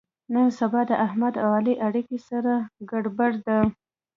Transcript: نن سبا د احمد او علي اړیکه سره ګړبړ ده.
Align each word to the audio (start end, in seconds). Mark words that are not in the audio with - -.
نن 0.33 0.47
سبا 0.59 0.81
د 0.89 0.91
احمد 1.05 1.33
او 1.43 1.49
علي 1.57 1.75
اړیکه 1.87 2.17
سره 2.29 2.53
ګړبړ 2.89 3.31
ده. 3.47 3.59